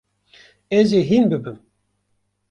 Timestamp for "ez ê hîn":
0.79-1.25